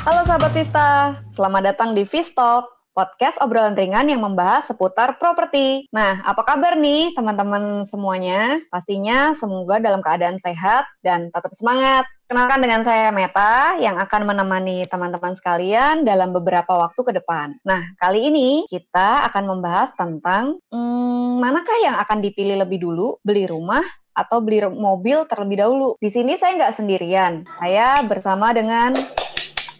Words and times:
Halo 0.00 0.24
sahabat 0.24 0.56
Vista, 0.56 1.20
selamat 1.28 1.62
datang 1.76 1.92
di 1.92 2.08
Vistalk, 2.08 2.72
podcast 2.96 3.36
obrolan 3.44 3.76
ringan 3.76 4.08
yang 4.08 4.24
membahas 4.24 4.64
seputar 4.64 5.20
properti. 5.20 5.92
Nah, 5.92 6.24
apa 6.24 6.40
kabar 6.40 6.72
nih 6.80 7.12
teman-teman 7.12 7.84
semuanya? 7.84 8.64
Pastinya 8.72 9.36
semoga 9.36 9.76
dalam 9.76 10.00
keadaan 10.00 10.40
sehat 10.40 10.88
dan 11.04 11.28
tetap 11.28 11.52
semangat. 11.52 12.08
Kenalkan 12.24 12.64
dengan 12.64 12.80
saya 12.80 13.12
Meta 13.12 13.76
yang 13.76 14.00
akan 14.00 14.24
menemani 14.24 14.88
teman-teman 14.88 15.36
sekalian 15.36 16.00
dalam 16.08 16.32
beberapa 16.32 16.80
waktu 16.80 17.00
ke 17.04 17.12
depan. 17.20 17.60
Nah, 17.68 17.84
kali 18.00 18.32
ini 18.32 18.64
kita 18.72 19.28
akan 19.28 19.52
membahas 19.52 19.92
tentang 20.00 20.56
hmm, 20.72 21.44
manakah 21.44 21.76
yang 21.84 22.00
akan 22.00 22.24
dipilih 22.24 22.56
lebih 22.56 22.80
dulu, 22.80 23.20
beli 23.20 23.44
rumah 23.44 23.84
atau 24.16 24.40
beli 24.40 24.64
mobil 24.64 25.28
terlebih 25.28 25.60
dahulu. 25.60 26.00
Di 26.00 26.08
sini 26.08 26.40
saya 26.40 26.56
nggak 26.56 26.76
sendirian. 26.76 27.44
Saya 27.60 28.00
bersama 28.08 28.56
dengan 28.56 29.19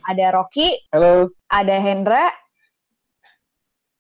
ada 0.05 0.27
Rocky, 0.35 0.69
Halo. 0.93 1.33
ada 1.51 1.77
Hendra, 1.81 2.31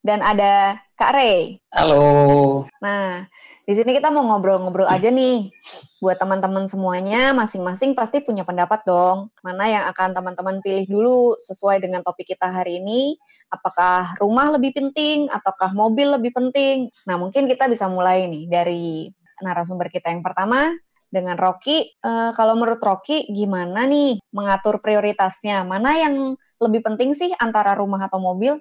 dan 0.00 0.24
ada 0.24 0.80
Kak 0.96 1.12
Ray. 1.12 1.60
Halo. 1.72 2.64
Nah, 2.80 3.24
di 3.64 3.72
sini 3.72 3.92
kita 3.92 4.08
mau 4.08 4.24
ngobrol-ngobrol 4.24 4.88
aja 4.88 5.12
nih. 5.12 5.52
Buat 6.00 6.20
teman-teman 6.20 6.68
semuanya, 6.68 7.36
masing-masing 7.36 7.92
pasti 7.92 8.24
punya 8.24 8.44
pendapat 8.44 8.84
dong. 8.84 9.28
Mana 9.44 9.68
yang 9.68 9.84
akan 9.92 10.16
teman-teman 10.16 10.64
pilih 10.64 10.88
dulu 10.88 11.20
sesuai 11.40 11.84
dengan 11.84 12.00
topik 12.00 12.32
kita 12.32 12.48
hari 12.48 12.80
ini. 12.80 13.16
Apakah 13.52 14.16
rumah 14.20 14.52
lebih 14.56 14.76
penting 14.76 15.28
ataukah 15.28 15.72
mobil 15.76 16.16
lebih 16.16 16.32
penting? 16.32 16.88
Nah, 17.04 17.20
mungkin 17.20 17.48
kita 17.48 17.68
bisa 17.68 17.88
mulai 17.88 18.28
nih 18.28 18.48
dari 18.48 19.08
narasumber 19.40 19.88
kita 19.88 20.12
yang 20.12 20.20
pertama 20.20 20.68
dengan 21.10 21.36
Rocky. 21.36 21.98
Uh, 22.00 22.30
kalau 22.32 22.56
menurut 22.56 22.80
Rocky, 22.80 23.26
gimana 23.28 23.84
nih 23.84 24.22
mengatur 24.30 24.78
prioritasnya? 24.78 25.66
Mana 25.66 25.98
yang 25.98 26.38
lebih 26.62 26.80
penting 26.86 27.12
sih 27.12 27.34
antara 27.36 27.74
rumah 27.74 28.06
atau 28.06 28.22
mobil? 28.22 28.56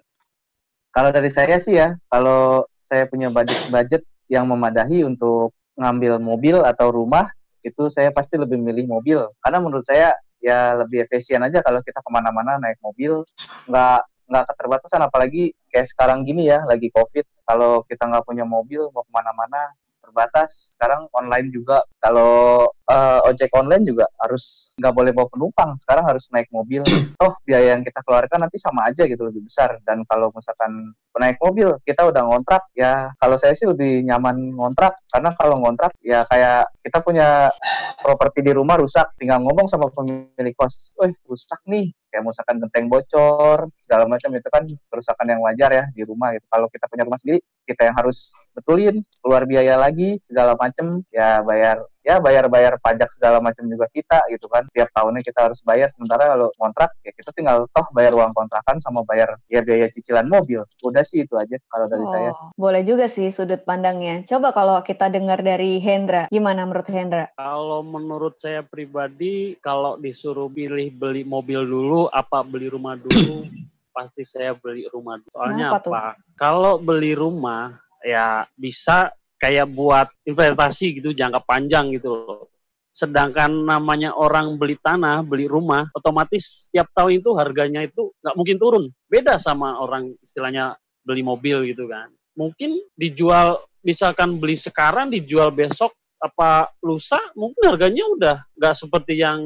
Kalau 0.90 1.14
dari 1.14 1.30
saya 1.30 1.62
sih 1.62 1.78
ya, 1.78 1.94
kalau 2.10 2.66
saya 2.82 3.06
punya 3.06 3.30
budget 3.30 3.70
budget 3.70 4.02
yang 4.26 4.50
memadahi 4.50 5.06
untuk 5.06 5.54
ngambil 5.78 6.18
mobil 6.18 6.58
atau 6.66 6.90
rumah, 6.90 7.30
itu 7.62 7.88
saya 7.94 8.10
pasti 8.10 8.36
lebih 8.36 8.58
milih 8.58 8.90
mobil. 8.90 9.22
Karena 9.40 9.62
menurut 9.62 9.86
saya 9.86 10.18
ya 10.42 10.74
lebih 10.82 11.06
efisien 11.06 11.46
aja 11.46 11.62
kalau 11.62 11.80
kita 11.86 12.02
ke 12.02 12.10
mana-mana 12.10 12.58
naik 12.58 12.82
mobil, 12.82 13.22
nggak 13.70 14.02
nggak 14.30 14.46
keterbatasan 14.46 15.02
apalagi 15.02 15.58
kayak 15.74 15.90
sekarang 15.90 16.22
gini 16.22 16.46
ya 16.54 16.62
lagi 16.70 16.94
covid 16.94 17.26
kalau 17.50 17.82
kita 17.90 18.06
nggak 18.06 18.22
punya 18.22 18.46
mobil 18.46 18.86
mau 18.94 19.02
ke 19.02 19.10
mana-mana 19.10 19.74
terbatas. 20.10 20.74
Sekarang 20.74 21.06
online 21.14 21.54
juga 21.54 21.86
kalau 22.02 22.66
uh, 22.66 23.20
ojek 23.30 23.54
online 23.54 23.86
juga 23.86 24.10
harus 24.18 24.74
nggak 24.82 24.94
boleh 24.94 25.12
bawa 25.14 25.28
penumpang. 25.30 25.72
Sekarang 25.78 26.10
harus 26.10 26.26
naik 26.34 26.50
mobil. 26.50 26.82
Toh 27.16 27.34
biaya 27.48 27.78
yang 27.78 27.86
kita 27.86 28.02
keluarkan 28.02 28.50
nanti 28.50 28.58
sama 28.58 28.90
aja 28.90 29.06
gitu 29.06 29.22
lebih 29.30 29.46
besar. 29.46 29.78
Dan 29.86 30.02
kalau 30.10 30.34
misalkan 30.34 30.98
naik 31.20 31.38
mobil 31.44 31.76
kita 31.84 32.08
udah 32.08 32.24
ngontrak 32.24 32.72
ya 32.72 33.12
kalau 33.20 33.36
saya 33.36 33.52
sih 33.52 33.68
lebih 33.68 34.08
nyaman 34.08 34.56
ngontrak 34.56 34.96
karena 35.12 35.36
kalau 35.36 35.60
ngontrak 35.60 35.92
ya 36.00 36.24
kayak 36.24 36.72
kita 36.80 37.04
punya 37.04 37.52
properti 38.00 38.40
di 38.40 38.56
rumah 38.56 38.80
rusak 38.80 39.12
tinggal 39.20 39.44
ngomong 39.44 39.68
sama 39.68 39.92
pemilik 39.92 40.56
kos, 40.56 40.96
"Eh, 41.04 41.12
rusak 41.28 41.60
nih." 41.68 41.92
Kayak 42.10 42.26
misalkan 42.26 42.58
genteng 42.58 42.88
bocor, 42.90 43.70
segala 43.78 44.10
macam 44.10 44.34
itu 44.34 44.50
kan 44.50 44.66
kerusakan 44.66 45.28
yang 45.30 45.46
wajar 45.46 45.70
ya 45.70 45.86
di 45.94 46.02
rumah 46.02 46.34
gitu. 46.34 46.42
Kalau 46.50 46.66
kita 46.72 46.90
punya 46.90 47.06
rumah 47.06 47.20
sendiri, 47.22 47.38
kita 47.70 47.86
yang 47.86 47.96
harus 48.02 48.34
betulin, 48.60 49.02
keluar 49.24 49.48
biaya 49.48 49.80
lagi 49.80 50.20
segala 50.20 50.54
macam, 50.60 51.02
ya 51.10 51.40
bayar 51.42 51.88
ya 52.10 52.18
bayar-bayar 52.18 52.82
pajak 52.82 53.12
segala 53.14 53.38
macam 53.38 53.70
juga 53.70 53.86
kita 53.92 54.26
gitu 54.34 54.50
kan. 54.50 54.66
Tiap 54.74 54.90
tahunnya 54.90 55.22
kita 55.22 55.40
harus 55.46 55.62
bayar. 55.62 55.94
Sementara 55.94 56.34
kalau 56.34 56.50
kontrak 56.58 56.90
ya 57.06 57.12
kita 57.14 57.30
tinggal 57.36 57.70
toh 57.70 57.86
bayar 57.94 58.18
uang 58.18 58.34
kontrakan 58.34 58.82
sama 58.82 59.06
bayar 59.06 59.38
ya 59.46 59.62
biaya 59.62 59.86
cicilan 59.92 60.26
mobil. 60.26 60.66
Udah 60.82 61.06
sih 61.06 61.22
itu 61.22 61.38
aja 61.38 61.62
kalau 61.70 61.86
dari 61.86 62.06
oh, 62.06 62.10
saya. 62.10 62.32
boleh 62.58 62.82
juga 62.82 63.06
sih 63.06 63.30
sudut 63.30 63.62
pandangnya. 63.62 64.26
Coba 64.26 64.50
kalau 64.56 64.82
kita 64.82 65.12
dengar 65.14 65.46
dari 65.46 65.78
Hendra 65.78 66.26
gimana 66.34 66.66
menurut 66.66 66.90
Hendra? 66.90 67.30
Kalau 67.38 67.86
menurut 67.86 68.42
saya 68.42 68.66
pribadi 68.66 69.54
kalau 69.62 70.02
disuruh 70.02 70.50
pilih 70.50 70.90
beli 70.90 71.22
mobil 71.22 71.62
dulu 71.62 72.10
apa 72.10 72.42
beli 72.42 72.74
rumah 72.74 72.98
dulu? 72.98 73.46
Pasti 73.96 74.24
saya 74.24 74.56
beli 74.56 74.88
rumah 74.90 75.20
dulu. 75.20 75.30
Soalnya 75.36 75.68
Kenapa 75.76 75.78
apa? 75.78 75.84
tuh? 75.86 75.94
kalau 76.40 76.74
beli 76.80 77.14
rumah 77.14 77.76
ya 78.04 78.48
bisa 78.56 79.12
kayak 79.40 79.72
buat 79.72 80.08
investasi 80.28 81.00
gitu 81.00 81.16
jangka 81.16 81.44
panjang 81.48 81.96
gitu 81.96 82.12
loh. 82.12 82.44
Sedangkan 82.92 83.48
namanya 83.64 84.12
orang 84.12 84.60
beli 84.60 84.76
tanah, 84.76 85.24
beli 85.24 85.48
rumah, 85.48 85.88
otomatis 85.96 86.68
tiap 86.76 86.92
tahun 86.92 87.24
itu 87.24 87.32
harganya 87.40 87.88
itu 87.88 88.12
nggak 88.20 88.36
mungkin 88.36 88.58
turun. 88.60 88.84
Beda 89.08 89.40
sama 89.40 89.80
orang 89.80 90.12
istilahnya 90.20 90.76
beli 91.08 91.24
mobil 91.24 91.64
gitu 91.72 91.88
kan. 91.88 92.12
Mungkin 92.36 92.76
dijual, 93.00 93.64
misalkan 93.88 94.36
beli 94.36 94.60
sekarang, 94.60 95.08
dijual 95.08 95.56
besok, 95.56 95.96
apa 96.20 96.68
lusa 96.84 97.16
mungkin 97.32 97.64
harganya 97.64 98.04
udah 98.04 98.38
nggak 98.60 98.76
seperti 98.76 99.24
yang 99.24 99.40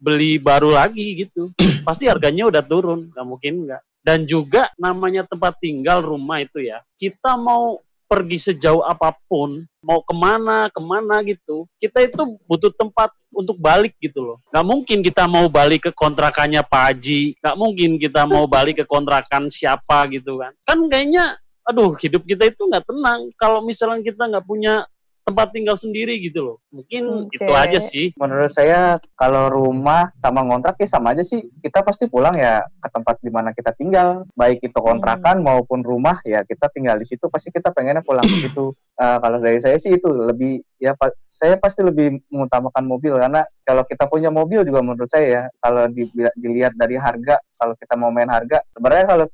beli 0.00 0.40
baru 0.40 0.72
lagi 0.72 1.28
gitu 1.28 1.52
pasti 1.86 2.08
harganya 2.08 2.48
udah 2.48 2.62
turun 2.64 3.12
nggak 3.12 3.26
mungkin 3.28 3.68
nggak 3.68 3.82
dan 4.00 4.24
juga 4.24 4.72
namanya 4.80 5.28
tempat 5.28 5.60
tinggal 5.60 6.00
rumah 6.00 6.40
itu 6.40 6.64
ya 6.64 6.80
kita 6.96 7.36
mau 7.36 7.76
pergi 8.14 8.38
sejauh 8.38 8.86
apa 8.86 9.10
pun, 9.26 9.66
mau 9.82 9.98
ke 10.06 10.14
mana, 10.14 10.70
ke 10.70 10.78
mana 10.78 11.18
gitu, 11.26 11.66
kita 11.82 12.06
itu 12.06 12.38
butuh 12.46 12.70
tempat 12.78 13.10
untuk 13.34 13.58
balik 13.58 13.98
gitu 13.98 14.22
loh. 14.22 14.38
Gak 14.54 14.62
mungkin 14.62 15.02
kita 15.02 15.26
mau 15.26 15.50
balik 15.50 15.90
ke 15.90 15.92
kontrakannya 15.92 16.62
Pak 16.62 16.82
Haji, 16.94 17.34
gak 17.42 17.58
mungkin 17.58 17.98
kita 17.98 18.22
mau 18.30 18.46
balik 18.46 18.78
ke 18.78 18.84
kontrakan 18.86 19.50
siapa 19.50 20.06
gitu 20.14 20.38
kan. 20.38 20.54
Kan 20.62 20.86
kayaknya, 20.86 21.34
aduh 21.66 21.98
hidup 21.98 22.22
kita 22.22 22.46
itu 22.54 22.62
nggak 22.70 22.86
tenang. 22.86 23.34
Kalau 23.34 23.58
misalnya 23.66 23.98
kita 24.06 24.30
nggak 24.30 24.46
punya 24.46 24.86
tempat 25.24 25.56
tinggal 25.56 25.74
sendiri 25.74 26.20
gitu 26.20 26.40
loh. 26.44 26.56
Mungkin 26.68 27.32
okay. 27.32 27.40
itu 27.40 27.52
aja 27.52 27.78
sih. 27.80 28.06
Menurut 28.20 28.52
saya 28.52 29.00
kalau 29.16 29.48
rumah 29.48 30.12
sama 30.20 30.44
ngontrak 30.44 30.76
ya 30.76 30.88
sama 30.88 31.16
aja 31.16 31.24
sih. 31.24 31.40
Kita 31.64 31.80
pasti 31.80 32.06
pulang 32.06 32.36
ya 32.36 32.60
ke 32.60 32.88
tempat 32.92 33.16
di 33.24 33.32
mana 33.32 33.56
kita 33.56 33.72
tinggal. 33.72 34.28
Baik 34.36 34.60
itu 34.60 34.76
kontrakan 34.76 35.40
hmm. 35.40 35.46
maupun 35.48 35.80
rumah 35.80 36.20
ya 36.28 36.44
kita 36.44 36.68
tinggal 36.70 37.00
di 37.00 37.08
situ 37.08 37.26
pasti 37.32 37.48
kita 37.48 37.72
pengennya 37.72 38.04
pulang 38.04 38.28
ke 38.28 38.36
situ. 38.44 38.76
Uh, 39.00 39.18
kalau 39.24 39.40
dari 39.40 39.58
saya 39.58 39.80
sih 39.80 39.96
itu 39.96 40.12
lebih 40.12 40.60
ya 40.76 40.92
pa 40.92 41.08
saya 41.24 41.56
pasti 41.56 41.80
lebih 41.80 42.20
mengutamakan 42.28 42.84
mobil 42.84 43.16
karena 43.16 43.40
kalau 43.64 43.82
kita 43.88 44.04
punya 44.04 44.28
mobil 44.28 44.60
juga 44.68 44.84
menurut 44.84 45.08
saya 45.08 45.26
ya 45.26 45.42
kalau 45.64 45.88
di, 45.88 46.04
dilihat 46.36 46.76
dari 46.76 47.00
harga 47.00 47.40
kalau 47.56 47.72
kita 47.80 47.96
mau 47.96 48.12
main 48.12 48.28
harga 48.28 48.60
sebenarnya 48.68 49.06
kalau 49.08 49.26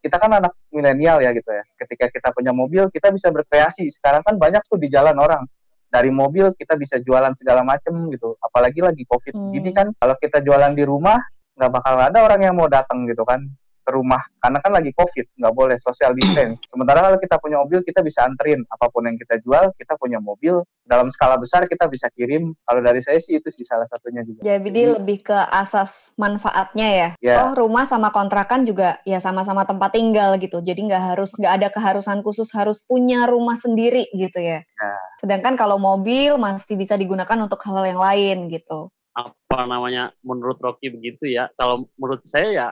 kita 0.00 0.16
kan 0.20 0.30
anak 0.38 0.52
milenial 0.70 1.18
ya 1.20 1.30
gitu 1.34 1.50
ya. 1.50 1.64
Ketika 1.80 2.12
kita 2.12 2.28
punya 2.30 2.52
mobil, 2.54 2.86
kita 2.92 3.10
bisa 3.10 3.32
berkreasi. 3.32 3.88
Sekarang 3.90 4.22
kan 4.22 4.38
banyak 4.38 4.62
tuh 4.66 4.78
di 4.78 4.92
jalan 4.92 5.16
orang. 5.18 5.44
Dari 5.86 6.10
mobil 6.10 6.52
kita 6.54 6.74
bisa 6.76 6.98
jualan 7.00 7.32
segala 7.34 7.62
macem 7.62 7.94
gitu. 8.12 8.36
Apalagi 8.42 8.84
lagi 8.84 9.02
covid 9.08 9.34
hmm. 9.34 9.50
gini 9.54 9.70
kan, 9.72 9.90
kalau 9.96 10.14
kita 10.18 10.42
jualan 10.42 10.72
di 10.74 10.84
rumah 10.84 11.18
nggak 11.56 11.72
bakal 11.72 11.94
ada 11.96 12.18
orang 12.20 12.40
yang 12.44 12.54
mau 12.54 12.68
datang 12.68 13.08
gitu 13.08 13.24
kan 13.24 13.40
ke 13.86 13.94
rumah 13.94 14.18
karena 14.42 14.58
kan 14.58 14.72
lagi 14.74 14.90
covid 14.90 15.26
nggak 15.38 15.54
boleh 15.54 15.78
social 15.78 16.10
distance. 16.18 16.66
Sementara 16.74 17.06
kalau 17.06 17.18
kita 17.22 17.38
punya 17.38 17.62
mobil 17.62 17.86
kita 17.86 18.02
bisa 18.02 18.26
anterin. 18.26 18.66
Apa 18.66 18.90
pun 18.90 19.06
yang 19.06 19.14
kita 19.14 19.38
jual 19.38 19.70
kita 19.78 19.94
punya 19.94 20.18
mobil. 20.18 20.66
Dalam 20.86 21.10
skala 21.10 21.38
besar 21.38 21.66
kita 21.66 21.86
bisa 21.86 22.06
kirim. 22.14 22.54
Kalau 22.66 22.80
dari 22.82 23.02
saya 23.02 23.18
sih 23.22 23.38
itu 23.38 23.50
sih 23.50 23.66
salah 23.66 23.86
satunya 23.86 24.26
juga. 24.26 24.42
Jadi, 24.42 24.66
jadi 24.70 24.82
lebih 24.98 25.26
ke 25.26 25.38
asas 25.50 26.10
manfaatnya 26.18 26.88
ya? 26.90 27.08
Yeah. 27.22 27.38
oh 27.46 27.52
rumah 27.54 27.86
sama 27.86 28.10
kontrakan 28.10 28.66
juga 28.66 28.98
ya 29.06 29.22
sama-sama 29.22 29.62
tempat 29.66 29.94
tinggal 29.94 30.38
gitu. 30.38 30.58
Jadi 30.62 30.90
nggak 30.90 31.14
harus 31.14 31.34
nggak 31.38 31.54
ada 31.62 31.68
keharusan 31.70 32.22
khusus 32.26 32.50
harus 32.54 32.86
punya 32.86 33.26
rumah 33.30 33.54
sendiri 33.54 34.10
gitu 34.14 34.38
ya? 34.42 34.62
Yeah. 34.66 35.02
sedangkan 35.22 35.56
kalau 35.56 35.80
mobil 35.80 36.36
masih 36.36 36.76
bisa 36.76 36.94
digunakan 36.94 37.38
untuk 37.40 37.58
hal 37.64 37.82
yang 37.88 38.00
lain 38.00 38.52
gitu. 38.52 38.92
Apa 39.16 39.64
namanya 39.64 40.12
menurut 40.20 40.60
Rocky 40.60 40.92
begitu 40.92 41.24
ya? 41.24 41.48
Kalau 41.56 41.88
menurut 41.96 42.22
saya 42.28 42.48
ya 42.52 42.66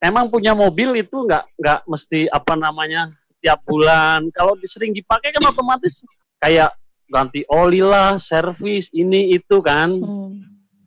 emang 0.00 0.32
punya 0.32 0.56
mobil 0.56 0.96
itu 0.96 1.28
nggak 1.28 1.44
nggak 1.60 1.80
mesti 1.86 2.26
apa 2.32 2.56
namanya 2.56 3.12
tiap 3.40 3.60
bulan. 3.64 4.28
Kalau 4.32 4.56
sering 4.64 4.96
dipakai 4.96 5.32
kan 5.32 5.44
otomatis 5.48 6.04
kayak 6.40 6.72
ganti 7.08 7.44
oli 7.48 7.84
lah, 7.84 8.16
servis 8.16 8.88
ini 8.92 9.36
itu 9.36 9.60
kan. 9.60 9.92
Hmm. 9.92 10.40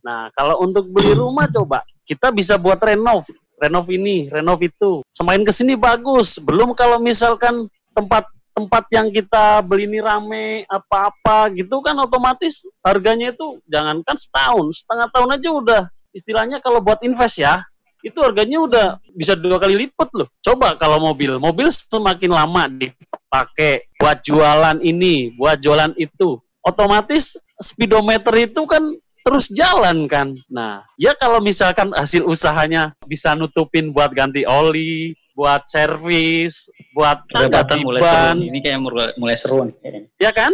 Nah 0.03 0.29
kalau 0.33 0.61
untuk 0.65 0.89
beli 0.89 1.13
rumah 1.13 1.47
coba 1.49 1.85
kita 2.03 2.33
bisa 2.33 2.59
buat 2.59 2.81
renov, 2.81 3.23
renov 3.61 3.85
ini, 3.87 4.27
renov 4.27 4.59
itu. 4.59 5.05
Semakin 5.13 5.43
ke 5.47 5.53
sini 5.55 5.73
bagus. 5.77 6.41
Belum 6.41 6.75
kalau 6.75 6.99
misalkan 6.99 7.69
tempat 7.93 8.27
tempat 8.53 8.85
yang 8.93 9.09
kita 9.09 9.65
beli 9.65 9.89
ini 9.89 9.97
rame 9.97 10.45
apa-apa 10.69 11.49
gitu 11.57 11.81
kan 11.81 11.97
otomatis 11.97 12.61
harganya 12.85 13.33
itu 13.33 13.57
jangankan 13.65 14.13
setahun 14.13 14.85
setengah 14.85 15.09
tahun 15.09 15.29
aja 15.33 15.49
udah 15.49 15.81
istilahnya 16.13 16.61
kalau 16.61 16.77
buat 16.77 17.01
invest 17.01 17.41
ya 17.41 17.65
itu 18.03 18.19
harganya 18.19 18.59
udah 18.59 18.87
bisa 19.15 19.33
dua 19.33 19.57
kali 19.57 19.87
lipat 19.87 20.11
loh. 20.11 20.27
Coba 20.43 20.75
kalau 20.75 20.99
mobil, 20.99 21.39
mobil 21.39 21.71
semakin 21.71 22.35
lama 22.35 22.67
dipakai 22.67 23.87
buat 23.95 24.19
jualan 24.21 24.83
ini, 24.83 25.31
buat 25.39 25.63
jualan 25.63 25.95
itu, 25.95 26.37
otomatis 26.67 27.39
speedometer 27.63 28.35
itu 28.35 28.67
kan 28.67 28.83
terus 29.23 29.47
jalan 29.47 30.03
kan. 30.11 30.35
Nah, 30.51 30.83
ya 30.99 31.15
kalau 31.15 31.39
misalkan 31.39 31.95
hasil 31.95 32.27
usahanya 32.27 32.91
bisa 33.07 33.31
nutupin 33.39 33.95
buat 33.95 34.11
ganti 34.11 34.43
oli, 34.43 35.15
buat 35.31 35.63
servis, 35.71 36.67
buat 36.91 37.23
perdebatan 37.31 37.87
mulai 37.87 38.01
seru. 38.03 38.43
Ini 38.51 38.59
kayak 38.59 38.79
mulai 39.15 39.35
seru 39.39 39.57
nih. 39.63 40.11
Ya 40.19 40.35
kan? 40.35 40.51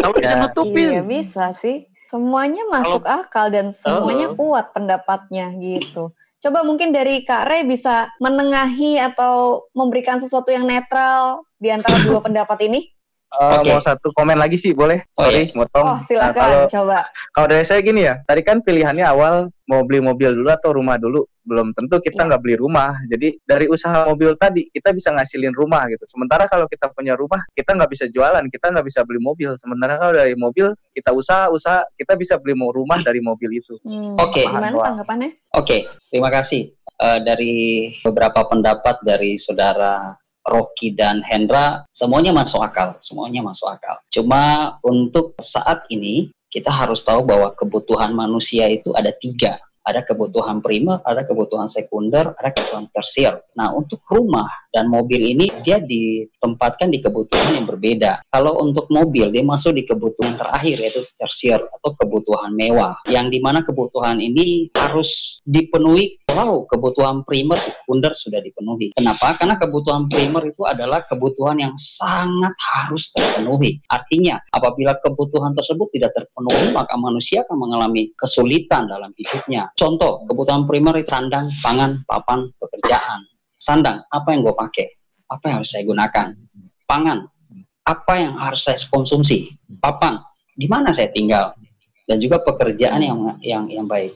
Kalau 0.00 0.16
bisa 0.16 0.32
ya. 0.32 0.40
nutupin. 0.48 0.88
Iya 0.96 1.02
bisa 1.04 1.52
sih. 1.52 1.84
Semuanya 2.06 2.62
masuk 2.70 3.02
kalau, 3.02 3.22
akal 3.26 3.46
dan 3.50 3.74
semuanya 3.74 4.30
uh, 4.30 4.36
kuat 4.38 4.70
pendapatnya 4.70 5.50
gitu. 5.58 6.14
Coba 6.46 6.62
mungkin 6.62 6.94
dari 6.94 7.26
Kak 7.26 7.50
Re 7.50 7.66
bisa 7.66 8.06
menengahi 8.22 9.02
atau 9.02 9.66
memberikan 9.74 10.22
sesuatu 10.22 10.54
yang 10.54 10.62
netral 10.62 11.42
di 11.58 11.74
antara 11.74 11.98
dua 12.06 12.22
pendapat 12.22 12.70
ini. 12.70 12.86
Uh, 13.34 13.50
eh, 13.50 13.66
okay. 13.66 13.74
Mau 13.74 13.82
satu 13.82 14.14
komen 14.14 14.38
lagi 14.38 14.54
sih 14.54 14.70
boleh? 14.70 15.02
Oh, 15.18 15.26
Sorry, 15.26 15.50
oh, 15.50 15.58
motong. 15.58 15.86
Oh 15.90 15.98
silakan, 16.06 16.30
nah, 16.30 16.38
kalau, 16.38 16.62
coba. 16.70 16.98
Kalau 17.34 17.46
dari 17.50 17.66
saya 17.66 17.82
gini 17.82 18.06
ya, 18.06 18.22
tadi 18.22 18.46
kan 18.46 18.62
pilihannya 18.62 19.02
awal 19.02 19.50
mau 19.66 19.82
beli 19.82 19.98
mobil 19.98 20.38
dulu 20.38 20.46
atau 20.46 20.70
rumah 20.70 20.94
dulu. 20.94 21.26
Belum 21.46 21.70
tentu 21.70 22.02
kita 22.02 22.26
iya. 22.26 22.28
nggak 22.28 22.42
beli 22.42 22.56
rumah. 22.58 22.98
Jadi 23.06 23.38
dari 23.46 23.70
usaha 23.70 24.04
mobil 24.04 24.34
tadi 24.34 24.66
kita 24.68 24.90
bisa 24.90 25.14
ngasilin 25.14 25.54
rumah 25.54 25.86
gitu. 25.86 26.02
Sementara 26.10 26.50
kalau 26.50 26.66
kita 26.66 26.90
punya 26.90 27.14
rumah, 27.14 27.38
kita 27.54 27.72
nggak 27.78 27.90
bisa 27.90 28.04
jualan, 28.10 28.42
kita 28.50 28.74
nggak 28.74 28.86
bisa 28.86 29.06
beli 29.06 29.22
mobil. 29.22 29.54
Sementara 29.54 29.96
kalau 29.96 30.12
dari 30.18 30.34
mobil 30.34 30.74
kita 30.90 31.14
usaha 31.14 31.48
usaha 31.48 31.86
kita 31.94 32.18
bisa 32.18 32.34
beli 32.36 32.58
rumah 32.58 32.98
dari 33.00 33.22
mobil 33.22 33.62
itu. 33.62 33.78
Hmm. 33.86 34.18
Oke. 34.18 34.42
Okay. 34.42 34.46
Gimana 34.50 34.74
tanggapannya? 34.74 35.30
Oke, 35.30 35.62
okay. 35.62 35.80
terima 36.10 36.28
kasih. 36.34 36.74
Uh, 36.96 37.20
dari 37.20 37.92
beberapa 38.00 38.40
pendapat 38.48 39.04
dari 39.04 39.36
saudara 39.36 40.16
Rocky 40.46 40.94
dan 40.96 41.20
Hendra 41.26 41.84
semuanya 41.92 42.32
masuk 42.32 42.62
akal, 42.62 42.96
semuanya 43.02 43.44
masuk 43.44 43.68
akal. 43.68 44.00
Cuma 44.08 44.76
untuk 44.80 45.36
saat 45.42 45.84
ini 45.92 46.30
kita 46.48 46.70
harus 46.70 47.02
tahu 47.02 47.26
bahwa 47.26 47.52
kebutuhan 47.52 48.14
manusia 48.14 48.70
itu 48.70 48.94
ada 48.94 49.10
tiga 49.12 49.60
ada 49.86 50.02
kebutuhan 50.02 50.58
primer, 50.58 50.98
ada 51.06 51.22
kebutuhan 51.22 51.70
sekunder, 51.70 52.34
ada 52.34 52.50
kebutuhan 52.50 52.90
tersier. 52.90 53.38
Nah, 53.54 53.70
untuk 53.70 54.02
rumah 54.10 54.65
dan 54.76 54.92
mobil 54.92 55.24
ini 55.24 55.48
dia 55.64 55.80
ditempatkan 55.80 56.92
di 56.92 57.00
kebutuhan 57.00 57.56
yang 57.56 57.64
berbeda. 57.64 58.20
Kalau 58.28 58.60
untuk 58.60 58.92
mobil 58.92 59.32
dia 59.32 59.40
masuk 59.40 59.72
di 59.72 59.88
kebutuhan 59.88 60.36
terakhir 60.36 60.76
yaitu 60.76 61.00
tersier 61.16 61.64
atau 61.64 61.96
kebutuhan 61.96 62.52
mewah. 62.52 63.00
Yang 63.08 63.26
di 63.32 63.38
mana 63.40 63.64
kebutuhan 63.64 64.20
ini 64.20 64.68
harus 64.76 65.40
dipenuhi 65.48 66.20
kalau 66.28 66.68
kebutuhan 66.68 67.24
primer 67.24 67.56
sekunder 67.56 68.12
sudah 68.12 68.44
dipenuhi. 68.44 68.92
Kenapa? 68.92 69.40
Karena 69.40 69.56
kebutuhan 69.56 70.12
primer 70.12 70.52
itu 70.52 70.68
adalah 70.68 71.00
kebutuhan 71.08 71.56
yang 71.56 71.72
sangat 71.80 72.52
harus 72.60 73.08
terpenuhi. 73.16 73.80
Artinya, 73.88 74.36
apabila 74.52 75.00
kebutuhan 75.00 75.56
tersebut 75.56 75.88
tidak 75.96 76.12
terpenuhi, 76.12 76.76
maka 76.76 76.92
manusia 77.00 77.46
akan 77.48 77.56
mengalami 77.56 78.12
kesulitan 78.20 78.84
dalam 78.84 79.16
hidupnya. 79.16 79.72
Contoh, 79.78 80.28
kebutuhan 80.28 80.68
primer 80.68 81.00
sandang, 81.06 81.48
pangan, 81.64 82.04
papan, 82.04 82.52
pekerjaan. 82.60 83.24
Sandang, 83.66 84.06
apa 84.14 84.30
yang 84.30 84.46
gue 84.46 84.54
pakai? 84.54 84.86
Apa 85.26 85.50
yang 85.50 85.56
harus 85.58 85.74
saya 85.74 85.82
gunakan? 85.82 86.38
Pangan, 86.86 87.26
apa 87.82 88.14
yang 88.14 88.38
harus 88.38 88.62
saya 88.62 88.78
konsumsi? 88.86 89.58
Papan, 89.82 90.22
di 90.54 90.70
mana 90.70 90.94
saya 90.94 91.10
tinggal? 91.10 91.50
Dan 92.06 92.22
juga 92.22 92.38
pekerjaan 92.46 93.02
yang 93.02 93.18
yang 93.42 93.66
yang 93.66 93.90
baik. 93.90 94.14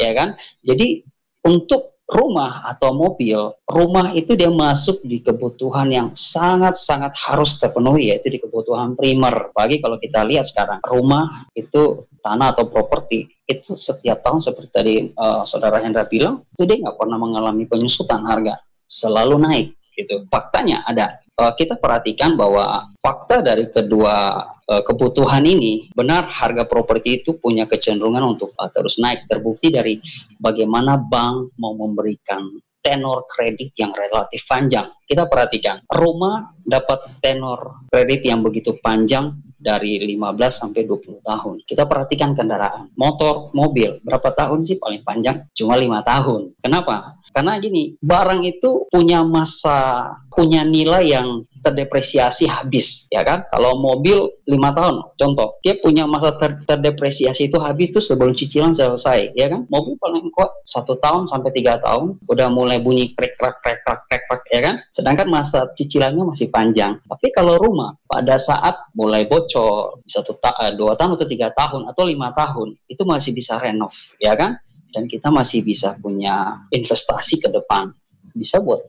Ya 0.00 0.16
kan? 0.16 0.40
Jadi 0.64 1.04
untuk 1.44 2.00
rumah 2.08 2.64
atau 2.72 2.96
mobil, 2.96 3.36
rumah 3.68 4.16
itu 4.16 4.32
dia 4.32 4.48
masuk 4.48 5.04
di 5.04 5.20
kebutuhan 5.20 5.92
yang 5.92 6.08
sangat-sangat 6.16 7.12
harus 7.20 7.60
terpenuhi 7.60 8.08
yaitu 8.08 8.32
di 8.32 8.40
kebutuhan 8.40 8.96
primer. 8.96 9.52
Bagi 9.52 9.76
kalau 9.84 10.00
kita 10.00 10.24
lihat 10.24 10.48
sekarang, 10.48 10.80
rumah 10.88 11.44
itu 11.52 12.08
tanah 12.24 12.56
atau 12.56 12.72
properti 12.72 13.28
itu 13.44 13.76
setiap 13.76 14.24
tahun 14.24 14.40
seperti 14.40 14.70
tadi 14.72 14.94
uh, 15.20 15.44
saudara 15.44 15.84
Hendra 15.84 16.08
bilang 16.08 16.42
itu 16.56 16.64
dia 16.64 16.80
nggak 16.82 16.96
pernah 16.98 17.14
mengalami 17.20 17.62
penyusutan 17.68 18.26
harga 18.26 18.58
selalu 18.86 19.36
naik 19.42 19.68
gitu 19.96 20.24
faktanya 20.30 20.84
ada 20.86 21.20
uh, 21.40 21.52
kita 21.52 21.76
perhatikan 21.76 22.34
bahwa 22.34 22.90
fakta 23.00 23.44
dari 23.44 23.68
kedua 23.68 24.44
uh, 24.66 24.82
kebutuhan 24.84 25.44
ini 25.44 25.88
benar 25.92 26.28
harga 26.28 26.64
properti 26.64 27.22
itu 27.22 27.36
punya 27.36 27.68
kecenderungan 27.68 28.36
untuk 28.36 28.52
uh, 28.56 28.68
terus 28.72 28.96
naik 29.00 29.28
terbukti 29.28 29.72
dari 29.72 30.00
bagaimana 30.40 30.96
bank 31.00 31.56
mau 31.60 31.72
memberikan 31.76 32.44
tenor 32.86 33.26
kredit 33.26 33.74
yang 33.74 33.90
relatif 33.90 34.46
panjang. 34.46 34.86
Kita 35.02 35.26
perhatikan, 35.26 35.82
rumah 35.90 36.54
dapat 36.62 37.18
tenor 37.18 37.82
kredit 37.90 38.30
yang 38.30 38.46
begitu 38.46 38.78
panjang 38.78 39.34
dari 39.58 39.98
15 39.98 40.14
sampai 40.54 40.86
20 40.86 41.18
tahun. 41.26 41.56
Kita 41.66 41.82
perhatikan 41.90 42.38
kendaraan, 42.38 42.94
motor, 42.94 43.50
mobil, 43.58 43.98
berapa 44.06 44.30
tahun 44.30 44.62
sih 44.62 44.78
paling 44.78 45.02
panjang? 45.02 45.50
Cuma 45.50 45.74
lima 45.74 46.06
tahun. 46.06 46.54
Kenapa? 46.62 47.18
Karena 47.36 47.60
gini, 47.60 47.92
barang 48.00 48.48
itu 48.48 48.88
punya 48.88 49.20
masa, 49.20 50.08
punya 50.32 50.64
nilai 50.64 51.04
yang 51.04 51.44
terdepresiasi 51.60 52.48
habis, 52.48 53.04
ya 53.12 53.20
kan? 53.20 53.44
Kalau 53.52 53.76
mobil 53.76 54.16
lima 54.48 54.72
tahun, 54.72 55.12
contoh, 55.20 55.60
dia 55.60 55.76
punya 55.76 56.08
masa 56.08 56.32
ter 56.40 56.64
terdepresiasi 56.64 57.52
itu 57.52 57.60
habis 57.60 57.92
tuh 57.92 58.00
sebelum 58.00 58.32
cicilan 58.32 58.72
selesai, 58.72 59.36
ya 59.36 59.52
kan? 59.52 59.68
Mobil 59.68 60.00
paling 60.00 60.32
kuat 60.32 60.48
satu 60.64 60.96
tahun 60.96 61.28
sampai 61.28 61.52
tiga 61.52 61.76
tahun, 61.84 62.16
udah 62.24 62.48
mulai 62.48 62.80
bunyi 62.80 63.12
krek 63.12 63.36
krek 63.36 63.60
krek 63.60 63.84
krek 63.84 64.00
krek 64.08 64.22
krek, 64.32 64.42
ya 64.48 64.60
kan? 64.64 64.74
Sedangkan 64.88 65.28
masa 65.28 65.68
cicilannya 65.76 66.24
masih 66.24 66.48
panjang. 66.48 67.04
Tapi 67.04 67.28
kalau 67.36 67.60
rumah 67.60 68.00
pada 68.08 68.40
saat 68.40 68.80
mulai 68.96 69.28
bocor 69.28 70.00
satu 70.08 70.40
ta 70.40 70.56
eh, 70.64 70.72
dua 70.72 70.96
tahun 70.96 71.20
atau 71.20 71.28
tiga 71.28 71.52
tahun 71.52 71.84
atau 71.92 72.08
lima 72.08 72.32
tahun 72.32 72.80
itu 72.88 73.04
masih 73.04 73.36
bisa 73.36 73.60
renov, 73.60 73.92
ya 74.16 74.32
kan? 74.32 74.56
Dan 74.96 75.04
kita 75.04 75.28
masih 75.28 75.60
bisa 75.60 75.92
punya 76.00 76.64
investasi 76.72 77.36
ke 77.44 77.52
depan. 77.52 77.92
Bisa 78.32 78.64
buat 78.64 78.80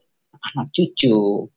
anak 0.56 0.72
cucu. 0.72 1.52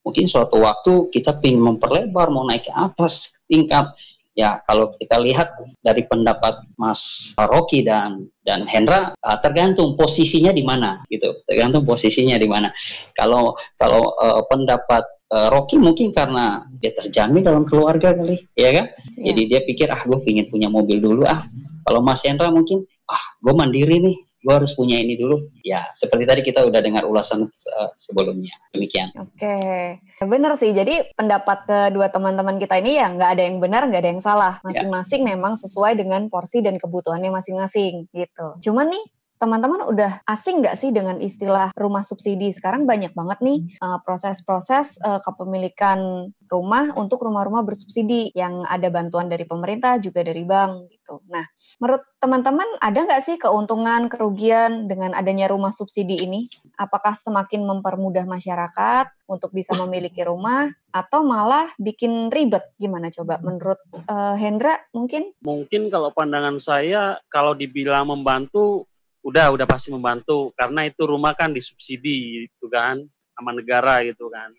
Mungkin 0.00 0.26
suatu 0.32 0.64
waktu 0.64 1.12
kita 1.12 1.36
ingin 1.44 1.60
memperlebar 1.60 2.32
mau 2.32 2.48
naik 2.48 2.64
ke 2.64 2.72
atas 2.72 3.36
tingkat. 3.44 3.92
Ya 4.32 4.64
kalau 4.64 4.96
kita 4.96 5.20
lihat 5.20 5.52
dari 5.84 6.08
pendapat 6.08 6.64
Mas 6.80 7.28
Rocky 7.36 7.84
dan 7.84 8.32
dan 8.40 8.64
Hendra 8.64 9.12
uh, 9.12 9.38
tergantung 9.44 9.92
posisinya 9.92 10.56
di 10.56 10.64
mana 10.64 11.04
gitu. 11.12 11.44
Tergantung 11.44 11.84
posisinya 11.84 12.40
di 12.40 12.48
mana. 12.48 12.72
Kalau 13.12 13.60
kalau 13.76 14.16
uh, 14.16 14.40
pendapat 14.48 15.04
uh, 15.36 15.52
Rocky 15.52 15.76
mungkin 15.76 16.16
karena 16.16 16.64
dia 16.80 16.96
terjamin 16.96 17.44
dalam 17.44 17.68
keluarga 17.68 18.16
kali 18.16 18.40
ya 18.56 18.72
kan? 18.72 18.86
Ya. 19.20 19.36
jadi 19.36 19.42
dia 19.44 19.60
pikir 19.68 19.92
ah 19.92 20.00
gue 20.00 20.16
ingin 20.24 20.48
punya 20.48 20.72
mobil 20.72 20.96
dulu 20.96 21.28
ah. 21.28 21.44
Kalau 21.84 22.00
Mas 22.00 22.24
Hendra 22.24 22.48
mungkin 22.48 22.88
ah 23.12 23.24
gue 23.44 23.52
mandiri 23.52 24.00
nih 24.00 24.16
gue 24.42 24.50
harus 24.50 24.74
punya 24.74 24.98
ini 24.98 25.14
dulu 25.14 25.38
ya 25.62 25.86
seperti 25.94 26.26
tadi 26.26 26.40
kita 26.42 26.66
udah 26.66 26.82
dengar 26.82 27.06
ulasan 27.06 27.46
uh, 27.46 27.90
sebelumnya 27.94 28.50
demikian 28.74 29.14
oke 29.14 29.30
okay. 29.38 30.02
benar 30.26 30.58
sih 30.58 30.74
jadi 30.74 31.14
pendapat 31.14 31.62
kedua 31.92 32.10
teman-teman 32.10 32.58
kita 32.58 32.82
ini 32.82 32.98
ya 32.98 33.06
nggak 33.14 33.30
ada 33.38 33.42
yang 33.46 33.56
benar 33.62 33.86
nggak 33.86 34.02
ada 34.02 34.10
yang 34.10 34.22
salah 34.22 34.58
ya. 34.58 34.66
masing-masing 34.66 35.22
ya. 35.22 35.28
memang 35.38 35.54
sesuai 35.54 35.94
dengan 35.94 36.26
porsi 36.26 36.58
dan 36.58 36.74
kebutuhannya 36.82 37.30
masing-masing 37.30 38.10
gitu 38.10 38.46
cuman 38.66 38.90
nih 38.90 39.04
teman-teman 39.42 39.82
udah 39.90 40.22
asing 40.30 40.62
nggak 40.62 40.78
sih 40.78 40.94
dengan 40.94 41.18
istilah 41.18 41.74
rumah 41.74 42.06
subsidi? 42.06 42.54
Sekarang 42.54 42.86
banyak 42.86 43.10
banget 43.10 43.42
nih 43.42 43.58
uh, 43.82 43.98
proses-proses 44.06 45.02
uh, 45.02 45.18
kepemilikan 45.18 46.30
rumah 46.46 46.94
untuk 46.94 47.26
rumah-rumah 47.26 47.66
bersubsidi 47.66 48.30
yang 48.38 48.62
ada 48.70 48.86
bantuan 48.86 49.26
dari 49.26 49.42
pemerintah 49.42 49.98
juga 49.98 50.22
dari 50.22 50.46
bank 50.46 50.94
gitu. 50.94 51.18
Nah, 51.26 51.42
menurut 51.82 52.06
teman-teman 52.22 52.68
ada 52.78 53.02
nggak 53.02 53.22
sih 53.26 53.34
keuntungan, 53.34 54.06
kerugian 54.06 54.86
dengan 54.86 55.10
adanya 55.10 55.50
rumah 55.50 55.74
subsidi 55.74 56.22
ini? 56.22 56.46
Apakah 56.78 57.18
semakin 57.18 57.66
mempermudah 57.66 58.22
masyarakat 58.30 59.10
untuk 59.26 59.50
bisa 59.50 59.74
memiliki 59.74 60.22
rumah 60.22 60.70
atau 60.94 61.26
malah 61.26 61.66
bikin 61.82 62.30
ribet? 62.30 62.62
Gimana 62.78 63.10
coba 63.10 63.42
menurut 63.42 63.82
uh, 64.06 64.38
Hendra 64.38 64.78
mungkin? 64.94 65.34
Mungkin 65.42 65.90
kalau 65.90 66.14
pandangan 66.14 66.62
saya 66.62 67.18
kalau 67.26 67.58
dibilang 67.58 68.06
membantu 68.06 68.86
udah 69.22 69.54
udah 69.54 69.66
pasti 69.66 69.94
membantu. 69.94 70.50
Karena 70.58 70.86
itu 70.86 71.02
rumah 71.06 71.32
kan 71.32 71.54
disubsidi 71.54 72.46
itu 72.46 72.66
kan 72.70 73.02
sama 73.34 73.50
negara 73.54 74.02
gitu 74.04 74.28
kan. 74.28 74.52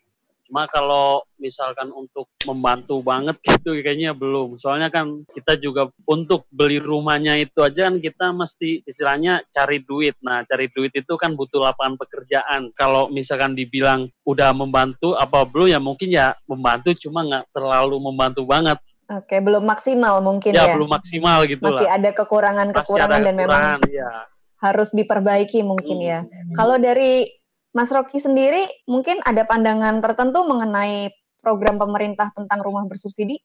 Cuma 0.43 0.67
kalau 0.67 1.23
misalkan 1.39 1.89
untuk 1.95 2.27
membantu 2.43 2.99
banget 2.99 3.39
gitu 3.41 3.73
kayaknya 3.79 4.11
belum. 4.11 4.59
Soalnya 4.59 4.91
kan 4.91 5.23
kita 5.31 5.55
juga 5.55 5.87
untuk 6.03 6.45
beli 6.51 6.83
rumahnya 6.83 7.39
itu 7.39 7.63
aja 7.63 7.87
kan 7.87 7.97
kita 7.97 8.29
mesti 8.35 8.83
istilahnya 8.83 9.41
cari 9.49 9.81
duit. 9.81 10.19
Nah 10.19 10.43
cari 10.43 10.67
duit 10.69 10.91
itu 10.93 11.13
kan 11.15 11.33
butuh 11.33 11.63
lapangan 11.63 11.95
pekerjaan. 11.95 12.69
Kalau 12.75 13.07
misalkan 13.07 13.55
dibilang 13.55 14.11
udah 14.27 14.51
membantu 14.51 15.15
apa 15.15 15.47
belum 15.47 15.73
ya 15.73 15.79
mungkin 15.79 16.11
ya 16.11 16.35
membantu 16.45 16.91
cuma 17.01 17.23
nggak 17.23 17.49
terlalu 17.55 17.97
membantu 18.03 18.43
banget. 18.43 18.77
Oke, 19.09 19.43
belum 19.43 19.67
maksimal 19.67 20.23
mungkin 20.23 20.55
ya. 20.55 20.69
Ya, 20.69 20.75
belum 20.79 20.89
maksimal 20.89 21.43
gitu 21.43 21.59
Masih 21.59 21.87
lah. 21.91 21.99
ada 21.99 22.09
kekurangan-kekurangan 22.15 23.19
dan 23.19 23.35
memang 23.35 23.83
ya 23.91 24.31
harus 24.63 24.95
diperbaiki 24.95 25.59
mungkin 25.67 25.99
ya. 25.99 26.23
Hmm. 26.23 26.55
Kalau 26.55 26.79
dari 26.79 27.27
Mas 27.75 27.91
Rocky 27.91 28.23
sendiri 28.23 28.63
mungkin 28.87 29.19
ada 29.27 29.43
pandangan 29.43 29.99
tertentu 29.99 30.47
mengenai 30.47 31.11
program 31.43 31.75
pemerintah 31.75 32.31
tentang 32.31 32.63
rumah 32.63 32.87
bersubsidi? 32.87 33.43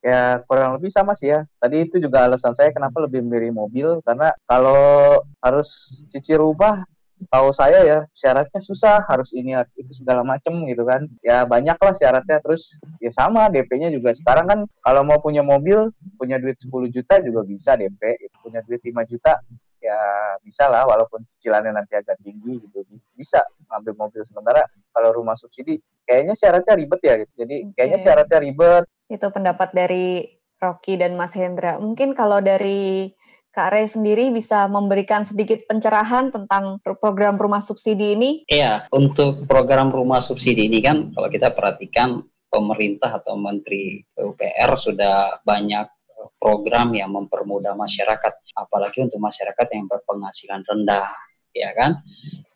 Ya 0.00 0.40
kurang 0.48 0.80
lebih 0.80 0.88
sama 0.88 1.12
sih 1.12 1.28
ya. 1.28 1.44
Tadi 1.60 1.84
itu 1.84 2.00
juga 2.00 2.24
alasan 2.24 2.56
saya 2.56 2.72
kenapa 2.72 3.04
lebih 3.04 3.20
milih 3.20 3.52
mobil 3.52 3.88
karena 4.06 4.32
kalau 4.48 5.20
harus 5.44 6.00
cicil 6.08 6.48
rumah 6.48 6.86
setahu 7.18 7.50
saya 7.50 7.82
ya 7.82 7.98
syaratnya 8.14 8.62
susah 8.62 9.02
harus 9.10 9.34
ini 9.34 9.50
harus 9.50 9.74
itu 9.74 9.90
segala 9.90 10.22
macem 10.22 10.54
gitu 10.70 10.86
kan 10.86 11.02
ya 11.18 11.42
banyak 11.42 11.74
lah 11.74 11.90
syaratnya 11.90 12.38
terus 12.38 12.78
ya 13.02 13.10
sama 13.10 13.50
DP-nya 13.50 13.90
juga 13.90 14.14
sekarang 14.14 14.46
kan 14.46 14.58
kalau 14.78 15.02
mau 15.02 15.18
punya 15.18 15.42
mobil 15.42 15.90
punya 16.14 16.38
duit 16.38 16.54
10 16.62 16.70
juta 16.94 17.18
juga 17.18 17.42
bisa 17.42 17.74
DP 17.74 18.30
punya 18.38 18.62
duit 18.62 18.78
5 18.78 18.94
juta 19.10 19.34
ya 19.78 20.00
bisa 20.42 20.66
lah 20.66 20.84
walaupun 20.84 21.22
cicilannya 21.24 21.72
nanti 21.72 21.96
agak 21.98 22.18
tinggi 22.20 22.60
gitu. 22.62 22.84
Bisa 23.14 23.42
ngambil 23.70 23.94
mobil 23.94 24.22
sementara. 24.26 24.62
Kalau 24.92 25.10
rumah 25.14 25.38
subsidi 25.38 25.78
kayaknya 26.04 26.34
syaratnya 26.34 26.74
ribet 26.74 27.00
ya 27.02 27.14
gitu. 27.22 27.32
Jadi 27.46 27.56
okay. 27.68 27.74
kayaknya 27.74 27.98
syaratnya 27.98 28.38
ribet. 28.42 28.84
Itu 29.08 29.26
pendapat 29.32 29.72
dari 29.72 30.28
Rocky 30.58 30.98
dan 30.98 31.14
Mas 31.14 31.34
Hendra. 31.38 31.78
Mungkin 31.78 32.12
kalau 32.18 32.42
dari 32.42 33.14
Kak 33.58 33.74
Ray 33.74 33.90
sendiri 33.90 34.30
bisa 34.30 34.70
memberikan 34.70 35.26
sedikit 35.26 35.66
pencerahan 35.66 36.30
tentang 36.30 36.78
program 36.84 37.40
rumah 37.40 37.58
subsidi 37.58 38.14
ini? 38.14 38.30
Iya, 38.46 38.86
untuk 38.94 39.50
program 39.50 39.90
rumah 39.90 40.22
subsidi 40.22 40.70
ini 40.70 40.78
kan 40.78 41.10
kalau 41.10 41.26
kita 41.26 41.50
perhatikan 41.56 42.22
pemerintah 42.48 43.18
atau 43.18 43.34
Menteri 43.34 44.04
PUPR 44.14 44.70
sudah 44.78 45.42
banyak 45.42 45.97
program 46.38 46.94
yang 46.94 47.10
mempermudah 47.12 47.74
masyarakat, 47.74 48.32
apalagi 48.54 49.04
untuk 49.04 49.18
masyarakat 49.18 49.66
yang 49.74 49.86
berpenghasilan 49.90 50.62
rendah, 50.64 51.10
ya 51.52 51.70
kan? 51.74 52.02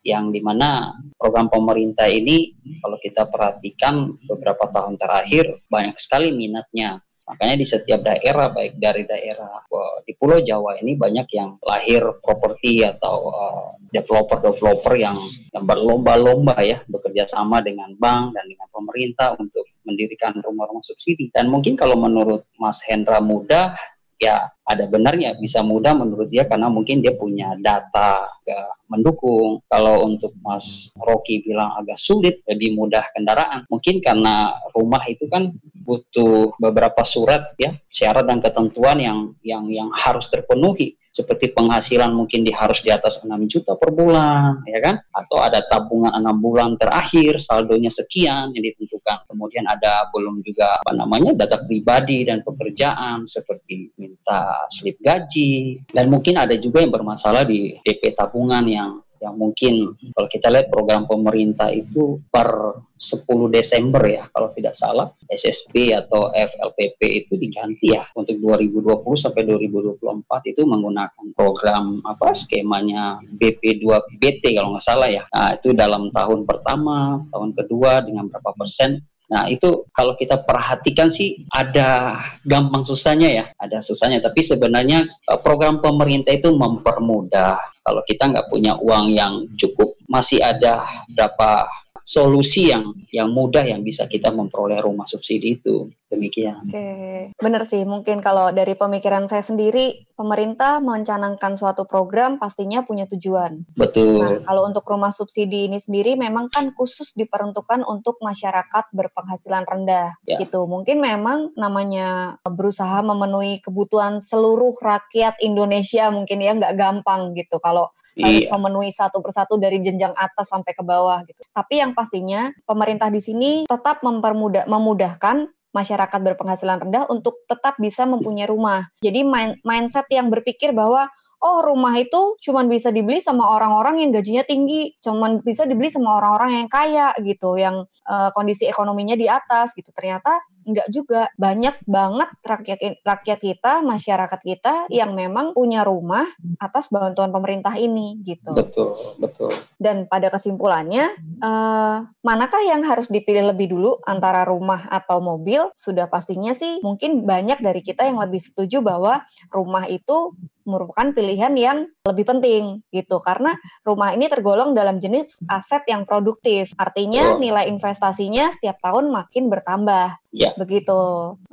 Yang 0.03 0.25
di 0.35 0.41
mana 0.43 0.99
program 1.15 1.47
pemerintah 1.47 2.07
ini 2.11 2.51
kalau 2.83 2.99
kita 2.99 3.27
perhatikan 3.27 4.19
beberapa 4.27 4.67
tahun 4.67 4.99
terakhir 4.99 5.63
banyak 5.71 5.95
sekali 5.95 6.35
minatnya 6.35 6.99
Makanya 7.23 7.55
di 7.55 7.63
setiap 7.63 8.03
daerah, 8.03 8.51
baik 8.51 8.75
dari 8.75 9.07
daerah 9.07 9.63
di 10.03 10.11
Pulau 10.11 10.43
Jawa 10.43 10.75
ini 10.83 10.99
banyak 10.99 11.27
yang 11.31 11.55
lahir 11.63 12.03
properti 12.19 12.83
atau 12.83 13.31
uh, 13.31 13.69
developer-developer 13.95 14.99
yang, 14.99 15.15
yang 15.55 15.63
berlomba-lomba 15.63 16.59
ya 16.59 16.83
bekerja 16.83 17.23
sama 17.31 17.63
dengan 17.63 17.95
bank 17.95 18.35
dan 18.35 18.43
dengan 18.43 18.67
pemerintah 18.75 19.39
untuk 19.39 19.63
mendirikan 19.83 20.35
rumah-rumah 20.39 20.83
subsidi. 20.83 21.29
Dan 21.31 21.47
mungkin 21.51 21.79
kalau 21.79 21.95
menurut 21.99 22.47
Mas 22.59 22.81
Hendra 22.83 23.19
mudah, 23.19 23.75
ya 24.23 24.47
ada 24.63 24.87
benarnya 24.87 25.35
bisa 25.35 25.59
mudah 25.59 25.91
menurut 25.91 26.31
dia 26.31 26.47
karena 26.47 26.71
mungkin 26.71 27.03
dia 27.03 27.11
punya 27.11 27.59
data 27.59 28.23
agak 28.23 28.79
mendukung. 28.87 29.59
Kalau 29.67 30.07
untuk 30.07 30.31
Mas 30.39 30.95
Rocky 30.95 31.43
bilang 31.43 31.75
agak 31.75 31.99
sulit, 31.99 32.39
lebih 32.47 32.79
mudah 32.79 33.03
kendaraan. 33.11 33.67
Mungkin 33.67 33.99
karena 33.99 34.55
rumah 34.71 35.03
itu 35.11 35.27
kan 35.27 35.51
butuh 35.83 36.55
beberapa 36.55 37.03
surat 37.03 37.51
ya, 37.59 37.75
syarat 37.91 38.23
dan 38.23 38.39
ketentuan 38.39 39.03
yang 39.03 39.19
yang 39.43 39.67
yang 39.67 39.89
harus 39.91 40.31
terpenuhi 40.31 40.95
seperti 41.13 41.53
penghasilan 41.53 42.09
mungkin 42.09 42.41
di 42.41 42.49
harus 42.49 42.81
di 42.81 42.89
atas 42.89 43.21
6 43.21 43.29
juta 43.45 43.77
per 43.77 43.93
bulan, 43.93 44.65
ya 44.65 44.81
kan? 44.81 44.97
Atau 45.13 45.37
ada 45.45 45.61
tabungan 45.69 46.09
enam 46.09 46.41
bulan 46.41 46.73
terakhir, 46.73 47.37
saldonya 47.37 47.93
sekian 47.93 48.49
yang. 48.57 48.92
Kemudian 49.27 49.67
ada 49.67 50.07
belum 50.15 50.39
juga 50.39 50.79
apa 50.79 50.95
namanya 50.95 51.35
data 51.43 51.59
pribadi 51.67 52.23
dan 52.23 52.39
pekerjaan 52.39 53.27
seperti 53.27 53.91
minta 53.99 54.63
slip 54.71 54.95
gaji. 55.03 55.83
Dan 55.91 56.07
mungkin 56.07 56.39
ada 56.39 56.55
juga 56.55 56.79
yang 56.79 56.95
bermasalah 56.95 57.43
di 57.43 57.75
DP 57.83 58.15
tabungan 58.15 58.63
yang 58.63 59.02
yang 59.23 59.39
mungkin 59.39 59.95
kalau 60.11 60.27
kita 60.27 60.51
lihat 60.51 60.67
program 60.67 61.07
pemerintah 61.07 61.71
itu 61.71 62.19
per 62.27 62.75
10 62.99 63.23
Desember 63.51 64.03
ya 64.07 64.27
kalau 64.31 64.51
tidak 64.51 64.75
salah 64.75 65.11
SSB 65.27 65.95
atau 65.95 66.31
FLPP 66.31 66.99
itu 67.23 67.33
diganti 67.39 67.95
ya. 67.95 68.03
Untuk 68.15 68.39
2020 68.39 68.83
sampai 69.15 69.43
2024 69.47 70.51
itu 70.51 70.61
menggunakan 70.67 71.25
program 71.35 72.03
apa 72.03 72.35
skemanya 72.35 73.23
BP2BT 73.39 74.59
kalau 74.59 74.75
nggak 74.75 74.85
salah 74.87 75.07
ya. 75.07 75.23
Nah 75.31 75.55
itu 75.55 75.71
dalam 75.71 76.11
tahun 76.11 76.43
pertama 76.43 77.23
tahun 77.31 77.55
kedua 77.55 78.03
dengan 78.03 78.27
berapa 78.27 78.51
persen 78.55 78.99
Nah, 79.33 79.49
itu 79.49 79.89
kalau 79.89 80.13
kita 80.13 80.45
perhatikan 80.45 81.09
sih 81.09 81.41
ada 81.49 82.21
gampang 82.45 82.85
susahnya 82.85 83.29
ya, 83.33 83.45
ada 83.57 83.81
susahnya. 83.81 84.21
Tapi 84.21 84.45
sebenarnya 84.45 85.09
eh, 85.09 85.39
program 85.41 85.81
pemerintah 85.81 86.37
itu 86.37 86.53
mempermudah. 86.53 87.57
Kalau 87.81 88.01
kita 88.05 88.29
nggak 88.29 88.47
punya 88.53 88.77
uang 88.77 89.09
yang 89.09 89.49
cukup, 89.57 89.97
masih 90.05 90.37
ada 90.37 90.85
berapa 91.09 91.65
solusi 92.03 92.67
yang 92.67 92.91
yang 93.15 93.31
mudah 93.31 93.63
yang 93.63 93.79
bisa 93.79 94.05
kita 94.11 94.27
memperoleh 94.27 94.83
rumah 94.83 95.07
subsidi 95.07 95.55
itu 95.55 95.87
demikian. 96.11 96.67
Oke, 96.69 97.31
benar 97.39 97.63
sih. 97.65 97.81
Mungkin 97.87 98.21
kalau 98.21 98.53
dari 98.53 98.77
pemikiran 98.77 99.25
saya 99.25 99.41
sendiri, 99.41 100.05
pemerintah 100.13 100.77
mencanangkan 100.83 101.57
suatu 101.57 101.89
program 101.89 102.37
pastinya 102.37 102.85
punya 102.85 103.09
tujuan. 103.09 103.65
Betul. 103.73 104.21
Nah, 104.21 104.37
kalau 104.45 104.69
untuk 104.69 104.85
rumah 104.85 105.09
subsidi 105.09 105.71
ini 105.71 105.81
sendiri 105.81 106.13
memang 106.13 106.53
kan 106.53 106.75
khusus 106.75 107.17
diperuntukkan 107.17 107.81
untuk 107.87 108.21
masyarakat 108.21 108.93
berpenghasilan 108.93 109.65
rendah, 109.65 110.13
ya. 110.27 110.37
gitu. 110.37 110.69
Mungkin 110.69 111.01
memang 111.01 111.55
namanya 111.57 112.37
berusaha 112.45 113.01
memenuhi 113.01 113.63
kebutuhan 113.63 114.21
seluruh 114.21 114.75
rakyat 114.77 115.41
Indonesia 115.41 116.11
mungkin 116.13 116.43
ya 116.43 116.53
nggak 116.53 116.77
gampang 116.77 117.33
gitu. 117.33 117.57
Kalau 117.57 117.89
harus 118.17 118.45
iya. 118.45 118.51
memenuhi 118.53 118.93
satu 118.93 119.19
persatu 119.25 119.57
dari 119.57 119.81
jenjang 119.81 120.13
atas 120.13 120.53
sampai 120.53 120.73
ke 120.77 120.83
bawah 120.85 121.25
gitu. 121.25 121.41
Tapi 121.49 121.81
yang 121.81 121.97
pastinya 121.97 122.53
pemerintah 122.67 123.09
di 123.09 123.21
sini 123.21 123.51
tetap 123.65 124.05
mempermudah 124.05 124.69
memudahkan 124.69 125.49
masyarakat 125.73 126.19
berpenghasilan 126.21 126.77
rendah 126.85 127.09
untuk 127.09 127.41
tetap 127.49 127.75
bisa 127.81 128.05
mempunyai 128.05 128.45
rumah. 128.45 128.93
Jadi 129.01 129.25
main, 129.25 129.57
mindset 129.65 130.05
yang 130.13 130.29
berpikir 130.29 130.69
bahwa 130.69 131.09
oh 131.43 131.59
rumah 131.59 131.99
itu 131.99 132.39
cuma 132.39 132.63
bisa 132.63 132.87
dibeli 132.89 133.19
sama 133.19 133.51
orang-orang 133.51 134.07
yang 134.07 134.15
gajinya 134.15 134.47
tinggi, 134.47 134.95
cuma 135.03 135.27
bisa 135.43 135.67
dibeli 135.67 135.91
sama 135.91 136.15
orang-orang 136.23 136.63
yang 136.63 136.67
kaya 136.71 137.11
gitu, 137.19 137.59
yang 137.59 137.83
uh, 138.07 138.31
kondisi 138.31 138.63
ekonominya 138.63 139.19
di 139.19 139.27
atas 139.27 139.75
gitu. 139.75 139.91
Ternyata 139.91 140.39
enggak 140.63 140.87
juga. 140.89 141.21
Banyak 141.35 141.83
banget 141.83 142.29
rakyat 142.39 142.79
rakyat 143.03 143.39
kita 143.43 143.71
masyarakat 143.83 144.39
kita 144.39 144.73
yang 144.87 145.11
memang 145.13 145.51
punya 145.51 145.83
rumah 145.83 146.23
atas 146.57 146.87
bantuan 146.87 147.29
pemerintah 147.35 147.75
ini 147.75 148.23
gitu. 148.23 148.55
Betul 148.55 148.95
betul. 149.19 149.51
Dan 149.75 150.07
pada 150.07 150.31
kesimpulannya 150.31 151.11
eh, 151.43 151.97
manakah 152.23 152.63
yang 152.63 152.87
harus 152.87 153.11
dipilih 153.11 153.51
lebih 153.51 153.75
dulu 153.75 153.99
antara 154.07 154.47
rumah 154.47 154.87
atau 154.87 155.19
mobil? 155.19 155.67
Sudah 155.75 156.07
pastinya 156.07 156.55
sih 156.55 156.79
mungkin 156.79 157.27
banyak 157.27 157.59
dari 157.59 157.83
kita 157.83 158.07
yang 158.07 158.17
lebih 158.23 158.39
setuju 158.39 158.79
bahwa 158.79 159.27
rumah 159.51 159.85
itu 159.91 160.31
merupakan 160.63 161.11
pilihan 161.11 161.53
yang 161.55 161.77
lebih 162.03 162.25
penting 162.27 162.83
gitu 162.91 163.19
karena 163.23 163.55
rumah 163.83 164.11
ini 164.15 164.27
tergolong 164.27 164.75
dalam 164.75 164.99
jenis 164.99 165.39
aset 165.47 165.83
yang 165.87 166.03
produktif 166.03 166.71
artinya 166.75 167.35
nilai 167.37 167.67
investasinya 167.71 168.51
setiap 168.55 168.79
tahun 168.83 169.11
makin 169.11 169.47
bertambah 169.47 170.23
Ya. 170.33 170.49
Begitu. 170.57 170.97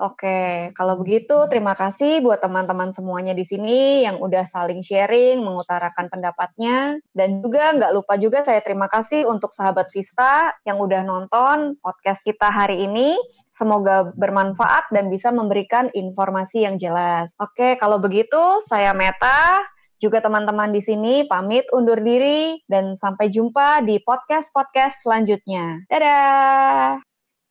Oke, 0.00 0.72
kalau 0.72 0.96
begitu 0.96 1.36
terima 1.52 1.76
kasih 1.76 2.24
buat 2.24 2.40
teman-teman 2.40 2.96
semuanya 2.96 3.36
di 3.36 3.44
sini 3.44 4.08
yang 4.08 4.16
udah 4.24 4.48
saling 4.48 4.80
sharing, 4.80 5.44
mengutarakan 5.44 6.08
pendapatnya. 6.08 6.96
Dan 7.12 7.44
juga 7.44 7.76
nggak 7.76 7.92
lupa 7.92 8.16
juga 8.16 8.40
saya 8.40 8.64
terima 8.64 8.88
kasih 8.88 9.28
untuk 9.28 9.52
sahabat 9.52 9.92
Vista 9.92 10.56
yang 10.64 10.80
udah 10.80 11.04
nonton 11.04 11.76
podcast 11.84 12.24
kita 12.24 12.48
hari 12.48 12.88
ini. 12.88 13.20
Semoga 13.52 14.16
bermanfaat 14.16 14.88
dan 14.96 15.12
bisa 15.12 15.28
memberikan 15.28 15.92
informasi 15.92 16.64
yang 16.64 16.80
jelas. 16.80 17.36
Oke, 17.36 17.76
kalau 17.76 18.00
begitu 18.00 18.64
saya 18.64 18.96
Meta 19.00 19.64
juga 19.96 20.20
teman-teman 20.20 20.68
di 20.68 20.84
sini 20.84 21.24
pamit 21.24 21.64
undur 21.72 22.00
diri 22.00 22.60
dan 22.68 23.00
sampai 23.00 23.32
jumpa 23.32 23.80
di 23.84 23.96
podcast-podcast 24.04 25.00
selanjutnya. 25.04 25.88
Dadah. 25.88 27.00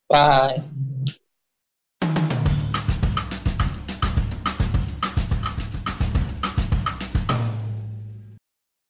Bye. 0.10 0.62